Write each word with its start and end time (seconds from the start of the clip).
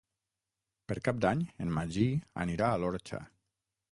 Per 0.91 0.95
Cap 1.07 1.19
d'Any 1.25 1.43
en 1.65 1.75
Magí 1.77 2.07
anirà 2.47 2.69
a 2.69 2.79
l'Orxa. 2.85 3.21